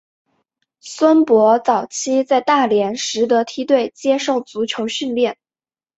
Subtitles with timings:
[0.79, 5.37] 孙铂早期在大连实德梯队接受足球训练。